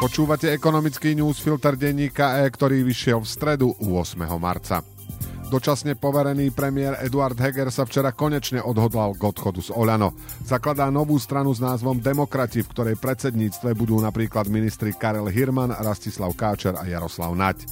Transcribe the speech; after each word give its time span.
Počúvate 0.00 0.48
ekonomický 0.56 1.12
newsfilter 1.12 1.76
denníka 1.76 2.40
E, 2.40 2.48
ktorý 2.48 2.80
vyšiel 2.88 3.20
v 3.20 3.28
stredu 3.28 3.68
8. 3.84 4.16
marca. 4.40 4.80
Dočasne 5.52 5.92
poverený 5.92 6.56
premiér 6.56 7.04
Eduard 7.04 7.36
Heger 7.36 7.68
sa 7.68 7.84
včera 7.84 8.16
konečne 8.16 8.64
odhodlal 8.64 9.12
k 9.12 9.28
odchodu 9.28 9.60
z 9.60 9.68
Oľano. 9.76 10.16
Zakladá 10.40 10.88
novú 10.88 11.20
stranu 11.20 11.52
s 11.52 11.60
názvom 11.60 12.00
Demokrati, 12.00 12.64
v 12.64 12.70
ktorej 12.72 12.96
predsedníctve 12.96 13.76
budú 13.76 14.00
napríklad 14.00 14.48
ministri 14.48 14.96
Karel 14.96 15.28
Hirman, 15.28 15.76
Rastislav 15.76 16.32
Káčer 16.32 16.80
a 16.80 16.88
Jaroslav 16.88 17.36
Naď. 17.36 17.68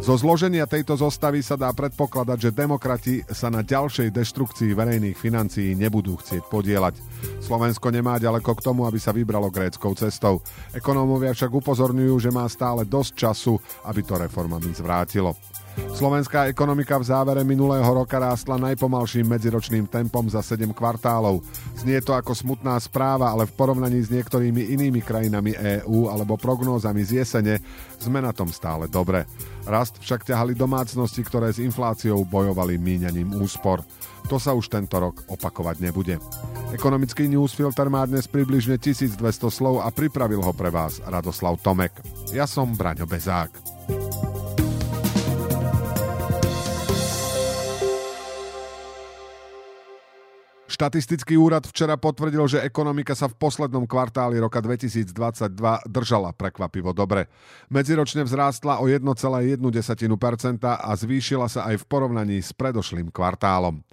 Zo 0.00 0.16
zloženia 0.16 0.64
tejto 0.64 0.96
zostavy 0.96 1.44
sa 1.44 1.60
dá 1.60 1.68
predpokladať, 1.76 2.48
že 2.48 2.56
demokrati 2.56 3.20
sa 3.28 3.52
na 3.52 3.60
ďalšej 3.60 4.08
deštrukcii 4.08 4.72
verejných 4.72 5.12
financií 5.12 5.76
nebudú 5.76 6.16
chcieť 6.16 6.48
podielať. 6.48 6.96
Slovensko 7.44 7.92
nemá 7.92 8.16
ďaleko 8.16 8.48
k 8.56 8.64
tomu, 8.64 8.88
aby 8.88 8.96
sa 8.96 9.12
vybralo 9.12 9.52
gréckou 9.52 9.92
cestou. 9.92 10.40
Ekonómovia 10.72 11.36
však 11.36 11.52
upozorňujú, 11.52 12.16
že 12.16 12.32
má 12.32 12.48
stále 12.48 12.88
dosť 12.88 13.12
času, 13.12 13.54
aby 13.84 14.00
to 14.00 14.16
reformami 14.16 14.72
zvrátilo. 14.72 15.36
Slovenská 15.90 16.50
ekonomika 16.50 16.98
v 16.98 17.08
závere 17.08 17.42
minulého 17.46 17.86
roka 17.86 18.18
rástla 18.18 18.58
najpomalším 18.58 19.26
medziročným 19.36 19.86
tempom 19.86 20.26
za 20.26 20.42
7 20.42 20.70
kvartálov. 20.74 21.40
Znie 21.78 22.02
to 22.02 22.12
ako 22.12 22.34
smutná 22.34 22.76
správa, 22.82 23.30
ale 23.30 23.46
v 23.46 23.54
porovnaní 23.54 24.02
s 24.02 24.12
niektorými 24.12 24.74
inými 24.76 25.00
krajinami 25.00 25.54
EÚ 25.54 26.10
alebo 26.10 26.36
prognózami 26.36 27.06
z 27.06 27.22
jesene 27.22 27.62
sme 27.96 28.18
na 28.18 28.34
tom 28.34 28.50
stále 28.50 28.90
dobre. 28.90 29.24
Rast 29.66 29.89
však 29.98 30.28
ťahali 30.30 30.54
domácnosti, 30.54 31.24
ktoré 31.26 31.50
s 31.50 31.58
infláciou 31.58 32.22
bojovali 32.22 32.78
míňaním 32.78 33.34
úspor. 33.42 33.82
To 34.30 34.38
sa 34.38 34.54
už 34.54 34.70
tento 34.70 34.94
rok 35.00 35.26
opakovať 35.26 35.76
nebude. 35.82 36.22
Ekonomický 36.70 37.26
newsfilter 37.26 37.90
má 37.90 38.06
dnes 38.06 38.30
približne 38.30 38.78
1200 38.78 39.18
slov 39.50 39.82
a 39.82 39.90
pripravil 39.90 40.38
ho 40.44 40.52
pre 40.54 40.70
vás 40.70 41.02
Radoslav 41.02 41.58
Tomek. 41.58 41.94
Ja 42.30 42.46
som 42.46 42.76
Braňo 42.76 43.10
Bezák. 43.10 43.69
Štatistický 50.80 51.36
úrad 51.36 51.68
včera 51.68 52.00
potvrdil, 52.00 52.40
že 52.48 52.64
ekonomika 52.64 53.12
sa 53.12 53.28
v 53.28 53.36
poslednom 53.36 53.84
kvartáli 53.84 54.40
roka 54.40 54.64
2022 54.64 55.12
držala 55.84 56.32
prekvapivo 56.32 56.96
dobre. 56.96 57.28
Medziročne 57.68 58.24
vzrástla 58.24 58.80
o 58.80 58.88
1,1% 58.88 59.04
a 60.64 60.90
zvýšila 60.96 61.52
sa 61.52 61.68
aj 61.68 61.84
v 61.84 61.84
porovnaní 61.84 62.40
s 62.40 62.56
predošlým 62.56 63.12
kvartálom. 63.12 63.84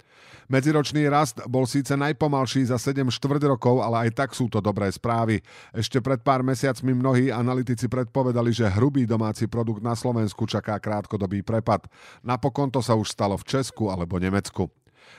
Medziročný 0.48 1.04
rast 1.12 1.44
bol 1.44 1.68
síce 1.68 1.92
najpomalší 1.92 2.72
za 2.72 2.80
7 2.80 3.04
štvrť 3.12 3.52
rokov, 3.52 3.84
ale 3.84 4.08
aj 4.08 4.24
tak 4.24 4.30
sú 4.32 4.48
to 4.48 4.64
dobré 4.64 4.88
správy. 4.88 5.44
Ešte 5.76 6.00
pred 6.00 6.24
pár 6.24 6.40
mesiacmi 6.40 6.96
mnohí 6.96 7.28
analytici 7.28 7.84
predpovedali, 7.84 8.48
že 8.48 8.64
hrubý 8.64 9.04
domáci 9.04 9.44
produkt 9.44 9.84
na 9.84 9.92
Slovensku 9.92 10.48
čaká 10.48 10.80
krátkodobý 10.80 11.44
prepad. 11.44 11.84
Napokon 12.24 12.72
to 12.72 12.80
sa 12.80 12.96
už 12.96 13.12
stalo 13.12 13.36
v 13.36 13.44
Česku 13.44 13.92
alebo 13.92 14.16
Nemecku. 14.16 14.72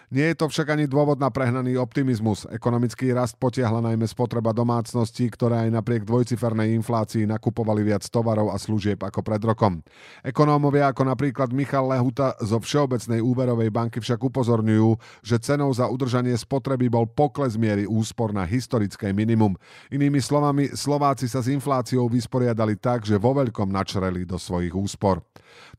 Nie 0.09 0.33
je 0.33 0.41
to 0.41 0.49
však 0.49 0.73
ani 0.73 0.89
dôvod 0.89 1.21
na 1.21 1.29
prehnaný 1.29 1.77
optimizmus. 1.77 2.49
Ekonomický 2.49 3.13
rast 3.13 3.37
potiahla 3.37 3.85
najmä 3.85 4.09
spotreba 4.09 4.49
domácností, 4.49 5.29
ktoré 5.29 5.69
aj 5.69 5.77
napriek 5.77 6.01
dvojcifernej 6.01 6.73
inflácii 6.81 7.29
nakupovali 7.29 7.85
viac 7.85 8.01
tovarov 8.09 8.49
a 8.49 8.57
služieb 8.57 8.97
ako 8.97 9.21
pred 9.21 9.37
rokom. 9.45 9.85
Ekonómovia 10.25 10.89
ako 10.89 11.13
napríklad 11.13 11.53
Michal 11.53 11.93
Lehuta 11.93 12.33
zo 12.41 12.57
Všeobecnej 12.57 13.21
úverovej 13.21 13.69
banky 13.69 14.01
však 14.01 14.17
upozorňujú, 14.17 14.97
že 15.21 15.37
cenou 15.37 15.69
za 15.69 15.85
udržanie 15.85 16.33
spotreby 16.33 16.89
bol 16.89 17.05
pokles 17.05 17.53
miery 17.53 17.85
úspor 17.85 18.33
na 18.33 18.49
historické 18.49 19.13
minimum. 19.13 19.53
Inými 19.93 20.19
slovami, 20.19 20.73
Slováci 20.73 21.29
sa 21.29 21.45
s 21.45 21.53
infláciou 21.53 22.09
vysporiadali 22.09 22.81
tak, 22.81 23.05
že 23.05 23.21
vo 23.21 23.37
veľkom 23.37 23.69
načreli 23.69 24.25
do 24.25 24.41
svojich 24.41 24.73
úspor. 24.73 25.21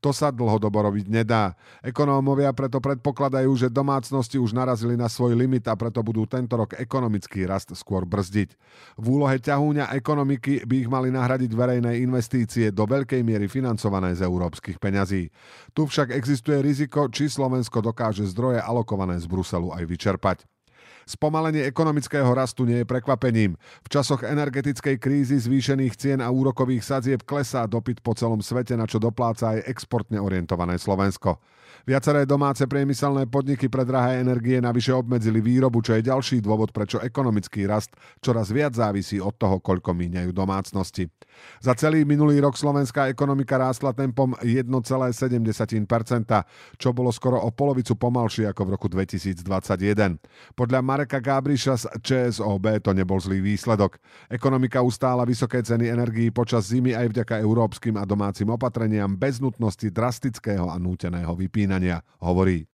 To 0.01 0.09
sa 0.11 0.33
dlhodobo 0.33 0.81
robiť 0.81 1.07
nedá. 1.07 1.53
Ekonómovia 1.85 2.51
preto 2.57 2.81
predpokladajú, 2.81 3.51
že 3.53 3.67
domácnosť 3.69 4.00
spoločnosti 4.01 4.37
už 4.41 4.57
narazili 4.57 4.97
na 4.97 5.05
svoj 5.05 5.37
limit 5.37 5.69
a 5.69 5.77
preto 5.77 6.01
budú 6.01 6.25
tento 6.25 6.57
rok 6.57 6.73
ekonomický 6.73 7.45
rast 7.45 7.69
skôr 7.77 8.03
brzdiť. 8.03 8.49
V 8.97 9.05
úlohe 9.05 9.37
ťahúňa 9.37 9.93
ekonomiky 9.93 10.65
by 10.65 10.75
ich 10.81 10.89
mali 10.89 11.13
nahradiť 11.13 11.51
verejné 11.53 12.01
investície 12.01 12.73
do 12.73 12.89
veľkej 12.89 13.21
miery 13.21 13.45
financované 13.45 14.17
z 14.17 14.25
európskych 14.25 14.81
peňazí. 14.81 15.29
Tu 15.77 15.81
však 15.85 16.11
existuje 16.17 16.59
riziko, 16.59 17.07
či 17.13 17.29
Slovensko 17.29 17.79
dokáže 17.85 18.25
zdroje 18.25 18.57
alokované 18.57 19.21
z 19.21 19.29
Bruselu 19.29 19.69
aj 19.69 19.85
vyčerpať. 19.85 20.37
Spomalenie 21.11 21.67
ekonomického 21.67 22.31
rastu 22.31 22.63
nie 22.63 22.79
je 22.79 22.87
prekvapením. 22.87 23.59
V 23.83 23.87
časoch 23.91 24.23
energetickej 24.23 24.95
krízy 24.95 25.35
zvýšených 25.43 25.99
cien 25.99 26.19
a 26.23 26.31
úrokových 26.31 26.87
sadzieb 26.87 27.27
klesá 27.27 27.67
dopyt 27.67 27.99
po 27.99 28.15
celom 28.15 28.39
svete, 28.39 28.79
na 28.79 28.87
čo 28.87 28.95
dopláca 28.95 29.51
aj 29.51 29.67
exportne 29.67 30.23
orientované 30.23 30.79
Slovensko. 30.79 31.35
Viaceré 31.81 32.29
domáce 32.29 32.61
priemyselné 32.69 33.25
podniky 33.25 33.65
pre 33.65 33.81
drahé 33.81 34.21
energie 34.21 34.61
navyše 34.61 34.93
obmedzili 34.93 35.41
výrobu, 35.41 35.81
čo 35.81 35.97
je 35.97 36.05
ďalší 36.05 36.37
dôvod, 36.37 36.69
prečo 36.69 37.01
ekonomický 37.01 37.65
rast 37.65 37.89
čoraz 38.21 38.53
viac 38.53 38.77
závisí 38.77 39.17
od 39.17 39.33
toho, 39.33 39.57
koľko 39.57 39.97
míňajú 39.97 40.29
domácnosti. 40.29 41.09
Za 41.57 41.73
celý 41.73 42.05
minulý 42.05 42.37
rok 42.37 42.53
slovenská 42.53 43.09
ekonomika 43.09 43.57
rástla 43.57 43.97
tempom 43.97 44.37
1,7%, 44.45 44.69
čo 46.77 46.89
bolo 46.93 47.09
skoro 47.09 47.41
o 47.41 47.49
polovicu 47.49 47.97
pomalšie 47.97 48.45
ako 48.51 48.61
v 48.61 48.69
roku 48.77 48.85
2021. 48.85 50.21
Podľa 50.53 50.79
Mareka 51.01 51.17
Gábriša 51.17 51.81
z 51.81 51.85
ČSOB 52.05 52.77
to 52.85 52.93
nebol 52.93 53.17
zlý 53.17 53.41
výsledok. 53.41 53.97
Ekonomika 54.29 54.85
ustála 54.85 55.25
vysoké 55.25 55.65
ceny 55.65 55.89
energií 55.89 56.29
počas 56.29 56.69
zimy 56.69 56.93
aj 56.93 57.09
vďaka 57.09 57.41
európskym 57.41 57.97
a 57.97 58.05
domácim 58.05 58.45
opatreniam 58.53 59.09
bez 59.17 59.41
nutnosti 59.41 59.89
drastického 59.89 60.69
a 60.69 60.77
núteného 60.77 61.33
vypínania 61.33 62.05
hovorí. 62.21 62.69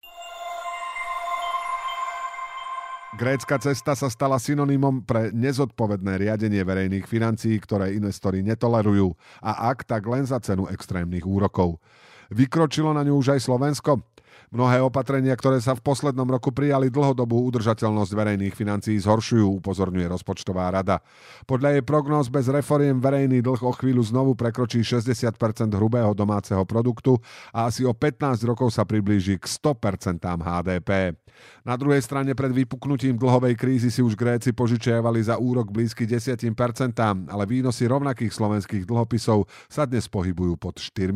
Grécka 3.19 3.59
cesta 3.59 3.91
sa 3.91 4.07
stala 4.07 4.39
synonymom 4.39 5.03
pre 5.03 5.35
nezodpovedné 5.35 6.23
riadenie 6.23 6.63
verejných 6.63 7.03
financií, 7.03 7.59
ktoré 7.59 7.91
investori 7.91 8.39
netolerujú 8.39 9.11
a 9.43 9.67
ak, 9.67 9.83
tak 9.83 10.07
len 10.07 10.23
za 10.23 10.39
cenu 10.39 10.71
extrémnych 10.71 11.27
úrokov. 11.27 11.75
Vykročilo 12.31 12.95
na 12.95 13.03
ňu 13.03 13.19
už 13.19 13.35
aj 13.35 13.43
Slovensko? 13.43 13.99
Mnohé 14.53 14.85
opatrenia, 14.85 15.33
ktoré 15.33 15.57
sa 15.57 15.73
v 15.73 15.81
poslednom 15.81 16.29
roku 16.29 16.53
prijali 16.53 16.93
dlhodobú 16.93 17.41
udržateľnosť 17.49 18.11
verejných 18.13 18.53
financií 18.53 19.01
zhoršujú, 19.01 19.57
upozorňuje 19.57 20.05
rozpočtová 20.05 20.69
rada. 20.69 21.01
Podľa 21.49 21.73
jej 21.73 21.83
prognóz 21.83 22.29
bez 22.29 22.45
reforiem 22.53 23.01
verejný 23.01 23.41
dlh 23.41 23.65
o 23.65 23.73
chvíľu 23.73 24.05
znovu 24.05 24.37
prekročí 24.37 24.85
60% 24.85 25.33
hrubého 25.73 26.13
domáceho 26.13 26.61
produktu 26.69 27.17
a 27.49 27.65
asi 27.65 27.81
o 27.81 27.97
15 27.97 28.45
rokov 28.45 28.69
sa 28.69 28.85
priblíži 28.85 29.41
k 29.41 29.45
100% 29.49 30.21
HDP. 30.21 31.17
Na 31.65 31.73
druhej 31.73 32.05
strane 32.05 32.37
pred 32.37 32.53
vypuknutím 32.53 33.17
dlhovej 33.17 33.57
krízy 33.57 33.89
si 33.89 34.05
už 34.05 34.13
Gréci 34.13 34.53
požičiavali 34.53 35.17
za 35.17 35.41
úrok 35.41 35.73
blízky 35.73 36.05
10% 36.05 36.53
ale 37.03 37.43
výnosy 37.49 37.89
rovnakých 37.89 38.29
slovenských 38.29 38.85
dlhopisov 38.85 39.49
sa 39.65 39.89
dnes 39.89 40.05
pohybujú 40.05 40.61
pod 40.61 40.77
4% 40.77 41.09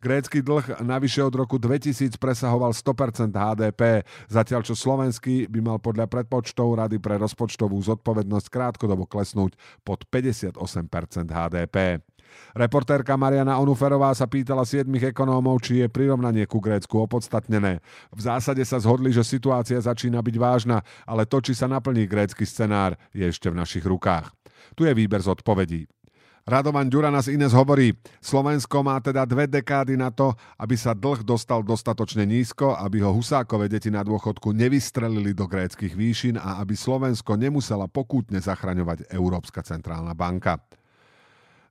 Grécky 0.00 0.40
dlh 0.40 0.80
navyše 0.80 1.20
od 1.20 1.34
roku 1.36 1.60
2000 1.60 1.85
2000 1.86 2.18
presahoval 2.18 2.74
100% 2.74 3.30
HDP, 3.30 4.02
zatiaľ 4.26 4.66
čo 4.66 4.74
slovenský 4.74 5.46
by 5.46 5.60
mal 5.62 5.78
podľa 5.78 6.10
predpočtov 6.10 6.82
Rady 6.82 6.98
pre 6.98 7.14
rozpočtovú 7.22 7.78
zodpovednosť 7.78 8.46
krátkodobo 8.50 9.06
klesnúť 9.06 9.54
pod 9.86 10.02
58% 10.10 10.58
HDP. 11.30 12.02
Reportérka 12.58 13.14
Mariana 13.14 13.62
Onuferová 13.62 14.10
sa 14.12 14.26
pýtala 14.26 14.66
siedmých 14.66 15.14
ekonómov, 15.14 15.62
či 15.62 15.84
je 15.84 15.86
prirovnanie 15.86 16.42
ku 16.50 16.58
Grécku 16.58 16.98
opodstatnené. 16.98 17.78
V 18.10 18.20
zásade 18.20 18.66
sa 18.66 18.82
zhodli, 18.82 19.14
že 19.14 19.22
situácia 19.22 19.78
začína 19.78 20.18
byť 20.20 20.36
vážna, 20.36 20.82
ale 21.06 21.22
to, 21.22 21.38
či 21.38 21.54
sa 21.54 21.70
naplní 21.70 22.10
grécky 22.10 22.42
scenár, 22.42 22.98
je 23.14 23.30
ešte 23.30 23.46
v 23.46 23.62
našich 23.62 23.86
rukách. 23.86 24.34
Tu 24.74 24.90
je 24.90 24.92
výber 24.92 25.22
z 25.22 25.30
odpovedí. 25.30 25.86
Radovan 26.46 26.86
Ďuranas 26.86 27.26
Ines 27.26 27.50
hovorí, 27.50 27.90
Slovensko 28.22 28.78
má 28.86 29.02
teda 29.02 29.26
dve 29.26 29.50
dekády 29.50 29.98
na 29.98 30.14
to, 30.14 30.30
aby 30.62 30.78
sa 30.78 30.94
dlh 30.94 31.26
dostal 31.26 31.66
dostatočne 31.66 32.22
nízko, 32.22 32.70
aby 32.78 33.02
ho 33.02 33.10
husákové 33.10 33.66
deti 33.66 33.90
na 33.90 34.06
dôchodku 34.06 34.54
nevystrelili 34.54 35.34
do 35.34 35.50
gréckých 35.50 35.98
výšin 35.98 36.38
a 36.38 36.62
aby 36.62 36.78
Slovensko 36.78 37.34
nemusela 37.34 37.90
pokútne 37.90 38.38
zachraňovať 38.38 39.10
Európska 39.10 39.66
centrálna 39.66 40.14
banka. 40.14 40.62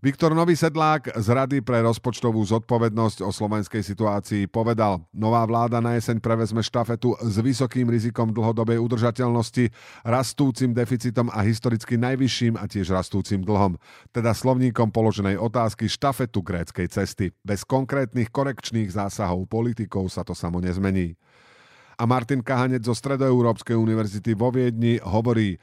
Viktor 0.06 0.38
Nový 0.38 0.54
Sedlák 0.54 1.18
z 1.18 1.28
Rady 1.34 1.66
pre 1.66 1.82
rozpočtovú 1.82 2.38
zodpovednosť 2.46 3.26
o 3.26 3.34
slovenskej 3.34 3.82
situácii 3.82 4.46
povedal, 4.46 5.02
nová 5.10 5.42
vláda 5.50 5.82
na 5.82 5.98
jeseň 5.98 6.22
prevezme 6.22 6.62
štafetu 6.62 7.18
s 7.26 7.42
vysokým 7.42 7.90
rizikom 7.90 8.30
dlhodobej 8.30 8.78
udržateľnosti, 8.86 9.74
rastúcim 10.06 10.78
deficitom 10.78 11.34
a 11.34 11.42
historicky 11.42 11.98
najvyšším 11.98 12.54
a 12.54 12.70
tiež 12.70 12.94
rastúcim 12.94 13.42
dlhom. 13.42 13.82
Teda 14.14 14.38
slovníkom 14.38 14.94
položenej 14.94 15.42
otázky 15.42 15.90
štafetu 15.90 16.46
gréckej 16.46 16.86
cesty. 16.86 17.34
Bez 17.42 17.66
konkrétnych 17.66 18.30
korekčných 18.30 18.94
zásahov 18.94 19.50
politikov 19.50 20.14
sa 20.14 20.22
to 20.22 20.38
samo 20.38 20.62
nezmení. 20.62 21.18
A 21.98 22.06
Martin 22.06 22.46
Kahanec 22.46 22.86
zo 22.86 22.94
Stredoeurópskej 22.94 23.74
univerzity 23.74 24.38
vo 24.38 24.54
Viedni 24.54 25.02
hovorí, 25.02 25.58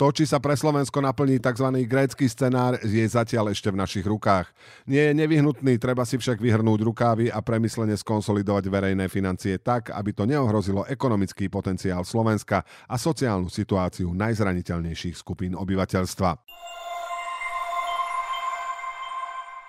To, 0.00 0.08
či 0.08 0.24
sa 0.24 0.40
pre 0.40 0.56
Slovensko 0.56 1.04
naplní 1.04 1.36
tzv. 1.44 1.84
grécky 1.84 2.24
scenár, 2.24 2.80
je 2.80 3.04
zatiaľ 3.04 3.52
ešte 3.52 3.68
v 3.68 3.84
našich 3.84 4.08
rukách. 4.08 4.48
Nie 4.88 5.12
je 5.12 5.18
nevyhnutný, 5.20 5.76
treba 5.76 6.08
si 6.08 6.16
však 6.16 6.40
vyhrnúť 6.40 6.80
rukávy 6.88 7.28
a 7.28 7.44
premyslene 7.44 7.92
skonsolidovať 8.00 8.64
verejné 8.72 9.12
financie 9.12 9.60
tak, 9.60 9.92
aby 9.92 10.16
to 10.16 10.24
neohrozilo 10.24 10.88
ekonomický 10.88 11.52
potenciál 11.52 12.00
Slovenska 12.08 12.64
a 12.88 12.96
sociálnu 12.96 13.52
situáciu 13.52 14.16
najzraniteľnejších 14.16 15.20
skupín 15.20 15.52
obyvateľstva. 15.52 16.79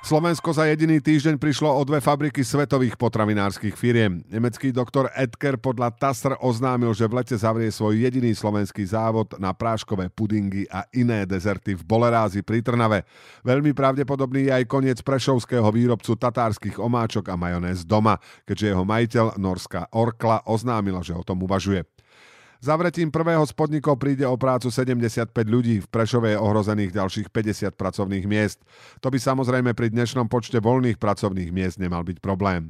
Slovensko 0.02 0.50
za 0.50 0.66
jediný 0.66 0.98
týždeň 0.98 1.38
prišlo 1.38 1.78
o 1.78 1.82
dve 1.86 2.02
fabriky 2.02 2.42
svetových 2.42 2.98
potravinárskych 2.98 3.78
firiem. 3.78 4.26
Nemecký 4.34 4.74
doktor 4.74 5.14
Edker 5.14 5.62
podľa 5.62 5.94
TASR 5.94 6.42
oznámil, 6.42 6.90
že 6.98 7.06
v 7.06 7.22
lete 7.22 7.38
zavrie 7.38 7.70
svoj 7.70 8.02
jediný 8.02 8.34
slovenský 8.34 8.82
závod 8.82 9.38
na 9.38 9.54
práškové 9.54 10.10
pudingy 10.10 10.66
a 10.74 10.90
iné 10.90 11.30
dezerty 11.30 11.78
v 11.78 11.86
Bolerázi 11.86 12.42
pri 12.42 12.66
Trnave. 12.66 13.06
Veľmi 13.46 13.78
pravdepodobný 13.78 14.50
je 14.50 14.58
aj 14.58 14.66
koniec 14.66 14.98
prešovského 15.06 15.70
výrobcu 15.70 16.18
tatárskych 16.18 16.82
omáčok 16.82 17.30
a 17.30 17.38
majonéz 17.38 17.86
doma, 17.86 18.18
keďže 18.50 18.74
jeho 18.74 18.82
majiteľ 18.82 19.38
Norská 19.38 19.94
Orkla 19.94 20.42
oznámila, 20.50 21.06
že 21.06 21.14
o 21.14 21.22
tom 21.22 21.46
uvažuje. 21.46 21.86
Zavretím 22.62 23.10
prvého 23.10 23.42
z 23.42 23.58
podnikov 23.58 23.98
príde 23.98 24.22
o 24.22 24.38
prácu 24.38 24.70
75 24.70 25.34
ľudí, 25.50 25.82
v 25.82 25.88
Prešove 25.90 26.30
je 26.30 26.38
ohrozených 26.38 26.94
ďalších 26.94 27.34
50 27.34 27.74
pracovných 27.74 28.30
miest. 28.30 28.62
To 29.02 29.10
by 29.10 29.18
samozrejme 29.18 29.74
pri 29.74 29.90
dnešnom 29.90 30.30
počte 30.30 30.62
voľných 30.62 31.02
pracovných 31.02 31.50
miest 31.50 31.82
nemal 31.82 32.06
byť 32.06 32.22
problém. 32.22 32.70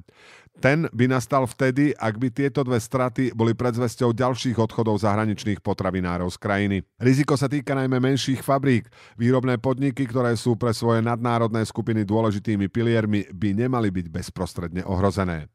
Ten 0.64 0.88
by 0.96 1.12
nastal 1.12 1.44
vtedy, 1.44 1.92
ak 2.00 2.24
by 2.24 2.32
tieto 2.32 2.64
dve 2.64 2.80
straty 2.80 3.36
boli 3.36 3.52
predzvesťou 3.52 4.16
ďalších 4.16 4.64
odchodov 4.64 5.04
zahraničných 5.04 5.60
potravinárov 5.60 6.32
z 6.32 6.38
krajiny. 6.40 6.78
Riziko 6.96 7.36
sa 7.36 7.52
týka 7.52 7.76
najmä 7.76 8.00
menších 8.00 8.48
fabrík. 8.48 8.88
Výrobné 9.20 9.60
podniky, 9.60 10.08
ktoré 10.08 10.40
sú 10.40 10.56
pre 10.56 10.72
svoje 10.72 11.04
nadnárodné 11.04 11.68
skupiny 11.68 12.08
dôležitými 12.08 12.72
piliermi, 12.72 13.28
by 13.36 13.68
nemali 13.68 13.92
byť 13.92 14.08
bezprostredne 14.08 14.88
ohrozené. 14.88 15.52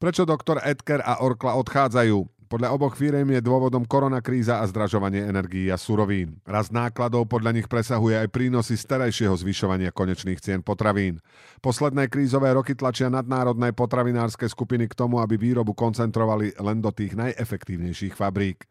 Prečo 0.00 0.24
doktor 0.24 0.64
Edker 0.64 1.04
a 1.04 1.20
Orkla 1.20 1.56
odchádzajú? 1.60 2.35
Podľa 2.46 2.78
oboch 2.78 2.94
firiem 2.94 3.26
je 3.34 3.42
dôvodom 3.42 3.82
koronakríza 3.82 4.62
a 4.62 4.64
zdražovanie 4.70 5.18
energií 5.18 5.66
a 5.66 5.74
surovín. 5.74 6.38
Raz 6.46 6.70
nákladov 6.70 7.26
podľa 7.26 7.58
nich 7.58 7.66
presahuje 7.66 8.22
aj 8.22 8.30
prínosy 8.30 8.78
starejšieho 8.78 9.34
zvyšovania 9.34 9.90
konečných 9.90 10.38
cien 10.38 10.62
potravín. 10.62 11.18
Posledné 11.58 12.06
krízové 12.06 12.54
roky 12.54 12.78
tlačia 12.78 13.10
nadnárodné 13.10 13.74
potravinárske 13.74 14.46
skupiny 14.46 14.86
k 14.86 14.94
tomu, 14.94 15.18
aby 15.18 15.34
výrobu 15.34 15.74
koncentrovali 15.74 16.54
len 16.62 16.78
do 16.78 16.94
tých 16.94 17.18
najefektívnejších 17.18 18.14
fabrík. 18.14 18.62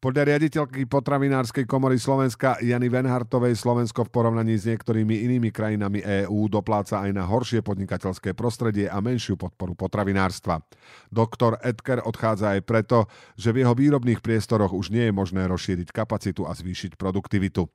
Podľa 0.00 0.32
riaditeľky 0.32 0.88
potravinárskej 0.88 1.68
komory 1.68 2.00
Slovenska 2.00 2.56
Jany 2.64 2.88
Venhartovej 2.88 3.52
Slovensko 3.52 4.08
v 4.08 4.12
porovnaní 4.16 4.56
s 4.56 4.64
niektorými 4.64 5.28
inými 5.28 5.52
krajinami 5.52 6.00
EÚ 6.00 6.48
dopláca 6.48 7.04
aj 7.04 7.12
na 7.12 7.28
horšie 7.28 7.60
podnikateľské 7.60 8.32
prostredie 8.32 8.88
a 8.88 8.96
menšiu 9.04 9.36
podporu 9.36 9.76
potravinárstva. 9.76 10.64
Doktor 11.12 11.60
Edker 11.60 12.00
odchádza 12.00 12.56
aj 12.56 12.64
preto, 12.64 13.12
že 13.36 13.52
v 13.52 13.60
jeho 13.60 13.76
výrobných 13.76 14.24
priestoroch 14.24 14.72
už 14.72 14.88
nie 14.88 15.04
je 15.04 15.12
možné 15.12 15.44
rozšíriť 15.44 15.92
kapacitu 15.92 16.48
a 16.48 16.56
zvýšiť 16.56 16.96
produktivitu. 16.96 17.68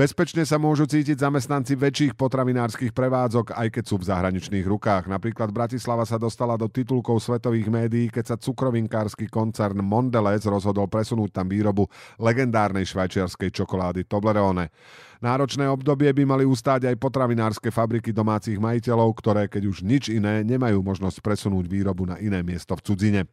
Bezpečne 0.00 0.48
sa 0.48 0.56
môžu 0.56 0.88
cítiť 0.88 1.20
zamestnanci 1.20 1.76
väčších 1.76 2.16
potravinárskych 2.16 2.96
prevádzok, 2.96 3.52
aj 3.52 3.68
keď 3.68 3.84
sú 3.84 4.00
v 4.00 4.08
zahraničných 4.08 4.64
rukách. 4.64 5.12
Napríklad 5.12 5.52
Bratislava 5.52 6.08
sa 6.08 6.16
dostala 6.16 6.56
do 6.56 6.72
titulkov 6.72 7.20
svetových 7.20 7.68
médií, 7.68 8.08
keď 8.08 8.24
sa 8.32 8.36
cukrovinkársky 8.40 9.28
koncern 9.28 9.84
Mondelez 9.84 10.48
rozhodol 10.48 10.88
presunúť 10.88 11.36
tam 11.36 11.52
výrobu 11.52 11.84
legendárnej 12.16 12.88
švajčiarskej 12.88 13.52
čokolády 13.52 14.08
Toblerone. 14.08 14.72
Náročné 15.20 15.68
obdobie 15.68 16.08
by 16.16 16.24
mali 16.24 16.44
ustáť 16.48 16.88
aj 16.88 16.96
potravinárske 16.96 17.68
fabriky 17.68 18.16
domácich 18.16 18.56
majiteľov, 18.56 19.12
ktoré, 19.20 19.52
keď 19.52 19.68
už 19.68 19.84
nič 19.84 20.08
iné, 20.08 20.40
nemajú 20.48 20.80
možnosť 20.80 21.20
presunúť 21.20 21.68
výrobu 21.68 22.08
na 22.08 22.16
iné 22.24 22.40
miesto 22.40 22.72
v 22.72 22.88
cudzine. 22.88 23.28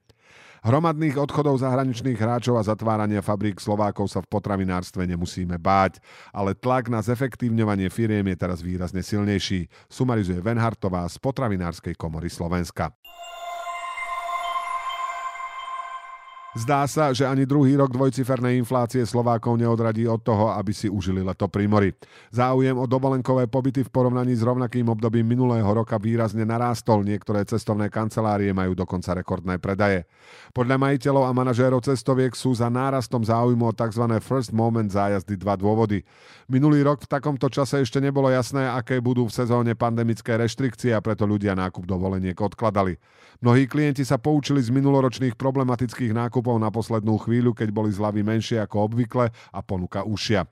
Hromadných 0.68 1.16
odchodov 1.16 1.64
zahraničných 1.64 2.20
hráčov 2.20 2.60
a 2.60 2.68
zatvárania 2.68 3.24
fabrík 3.24 3.56
Slovákov 3.56 4.12
sa 4.12 4.20
v 4.20 4.28
potravinárstve 4.28 5.08
nemusíme 5.08 5.56
báť, 5.56 6.04
ale 6.36 6.52
tlak 6.60 6.92
na 6.92 7.00
zefektívňovanie 7.00 7.88
firiem 7.88 8.28
je 8.28 8.36
teraz 8.36 8.60
výrazne 8.60 9.00
silnejší, 9.00 9.72
sumarizuje 9.88 10.44
Venhartová 10.44 11.08
z 11.08 11.24
potravinárskej 11.24 11.96
komory 11.96 12.28
Slovenska. 12.28 12.92
Zdá 16.58 16.90
sa, 16.90 17.14
že 17.14 17.22
ani 17.22 17.46
druhý 17.46 17.78
rok 17.78 17.94
dvojcifernej 17.94 18.58
inflácie 18.58 19.06
Slovákov 19.06 19.62
neodradí 19.62 20.10
od 20.10 20.26
toho, 20.26 20.50
aby 20.58 20.74
si 20.74 20.90
užili 20.90 21.22
leto 21.22 21.46
pri 21.46 21.70
mori. 21.70 21.94
Záujem 22.34 22.74
o 22.74 22.90
dovolenkové 22.90 23.46
pobyty 23.46 23.86
v 23.86 23.94
porovnaní 23.94 24.34
s 24.34 24.42
rovnakým 24.42 24.90
obdobím 24.90 25.38
minulého 25.38 25.70
roka 25.70 26.02
výrazne 26.02 26.50
narástol. 26.50 27.06
Niektoré 27.06 27.46
cestovné 27.46 27.94
kancelárie 27.94 28.50
majú 28.58 28.74
dokonca 28.74 29.14
rekordné 29.14 29.62
predaje. 29.62 30.10
Podľa 30.50 30.82
majiteľov 30.82 31.30
a 31.30 31.32
manažérov 31.38 31.86
cestoviek 31.86 32.34
sú 32.34 32.58
za 32.58 32.74
nárastom 32.74 33.22
záujmu 33.22 33.70
o 33.70 33.78
tzv. 33.78 34.18
first 34.18 34.50
moment 34.50 34.90
zájazdy 34.90 35.38
dva 35.38 35.54
dôvody. 35.54 36.02
Minulý 36.50 36.82
rok 36.82 37.06
v 37.06 37.12
takomto 37.22 37.54
čase 37.54 37.86
ešte 37.86 38.02
nebolo 38.02 38.34
jasné, 38.34 38.66
aké 38.66 38.98
budú 38.98 39.30
v 39.30 39.36
sezóne 39.46 39.78
pandemické 39.78 40.34
reštrikcie 40.34 40.90
a 40.90 41.06
preto 41.06 41.30
ľudia 41.30 41.54
nákup 41.54 41.86
dovoleniek 41.86 42.36
odkladali. 42.36 42.98
Mnohí 43.46 43.70
klienti 43.70 44.02
sa 44.02 44.18
poučili 44.18 44.58
z 44.66 44.74
minuloročných 44.74 45.38
problematických 45.38 46.10
nákupov 46.48 46.64
na 46.64 46.72
poslednú 46.72 47.20
chvíľu, 47.20 47.52
keď 47.52 47.70
boli 47.76 47.92
zľavy 47.92 48.24
menšie 48.24 48.64
ako 48.64 48.88
obvykle 48.88 49.28
a 49.28 49.60
ponuka 49.60 50.08
ušia. 50.08 50.48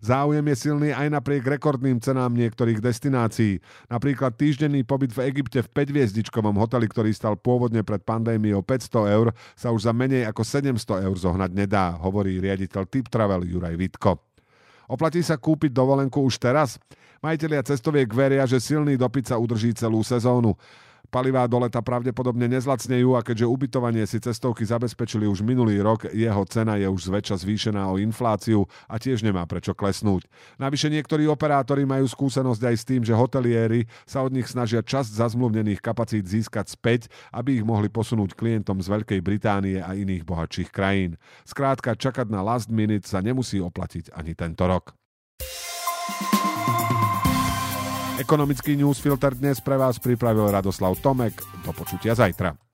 Záujem 0.00 0.46
je 0.48 0.56
silný 0.56 0.90
aj 0.96 1.12
napriek 1.12 1.44
rekordným 1.44 2.00
cenám 2.00 2.32
niektorých 2.32 2.80
destinácií. 2.80 3.60
Napríklad 3.90 4.32
týždenný 4.32 4.80
pobyt 4.86 5.12
v 5.12 5.28
Egypte 5.28 5.60
v 5.60 5.68
5-hviezdičkovom 5.76 6.56
hoteli, 6.56 6.88
ktorý 6.88 7.10
stal 7.12 7.36
pôvodne 7.36 7.84
pred 7.84 8.00
pandémiou 8.00 8.64
500 8.64 9.16
eur, 9.16 9.28
sa 9.52 9.74
už 9.74 9.90
za 9.90 9.92
menej 9.92 10.24
ako 10.24 10.40
700 10.46 11.04
eur 11.04 11.16
zohnať 11.18 11.50
nedá, 11.52 11.98
hovorí 12.00 12.40
riaditeľ 12.40 12.88
Tip 12.88 13.12
Travel 13.12 13.44
Juraj 13.44 13.76
Vitko. 13.76 14.24
Oplatí 14.88 15.20
sa 15.20 15.36
kúpiť 15.36 15.74
dovolenku 15.74 16.22
už 16.24 16.40
teraz? 16.40 16.80
Majiteľia 17.20 17.60
cestoviek 17.60 18.08
veria, 18.08 18.48
že 18.48 18.56
silný 18.56 18.96
dopyt 18.96 19.28
sa 19.28 19.36
udrží 19.36 19.76
celú 19.76 20.00
sezónu. 20.00 20.56
Palivá 21.10 21.50
do 21.50 21.58
leta 21.58 21.82
pravdepodobne 21.82 22.46
nezlacnejú 22.46 23.18
a 23.18 23.26
keďže 23.26 23.50
ubytovanie 23.50 24.06
si 24.06 24.22
cestovky 24.22 24.62
zabezpečili 24.62 25.26
už 25.26 25.42
minulý 25.42 25.82
rok, 25.82 26.06
jeho 26.14 26.46
cena 26.46 26.78
je 26.78 26.86
už 26.86 27.10
zväčša 27.10 27.42
zvýšená 27.42 27.82
o 27.90 27.98
infláciu 27.98 28.70
a 28.86 28.94
tiež 28.94 29.26
nemá 29.26 29.42
prečo 29.50 29.74
klesnúť. 29.74 30.30
Navyše 30.62 30.86
niektorí 30.86 31.26
operátori 31.26 31.82
majú 31.82 32.06
skúsenosť 32.06 32.62
aj 32.62 32.76
s 32.78 32.86
tým, 32.86 33.02
že 33.02 33.18
hoteliéri 33.18 33.90
sa 34.06 34.22
od 34.22 34.30
nich 34.30 34.46
snažia 34.46 34.86
časť 34.86 35.18
zazmluvnených 35.18 35.82
kapacít 35.82 36.30
získať 36.30 36.70
späť, 36.70 37.10
aby 37.34 37.58
ich 37.58 37.66
mohli 37.66 37.90
posunúť 37.90 38.38
klientom 38.38 38.78
z 38.78 38.86
Veľkej 38.86 39.20
Británie 39.20 39.82
a 39.82 39.98
iných 39.98 40.22
bohatších 40.22 40.70
krajín. 40.70 41.18
Skrátka, 41.42 41.98
čakať 41.98 42.30
na 42.30 42.46
last 42.46 42.70
minute 42.70 43.10
sa 43.10 43.18
nemusí 43.18 43.58
oplatiť 43.58 44.14
ani 44.14 44.38
tento 44.38 44.62
rok. 44.62 44.94
Ekonomický 48.20 48.76
newsfilter 48.76 49.32
dnes 49.32 49.64
pre 49.64 49.80
vás 49.80 49.96
pripravil 49.96 50.52
Radoslav 50.52 50.92
Tomek. 51.00 51.40
Do 51.64 51.72
počutia 51.72 52.12
zajtra. 52.12 52.69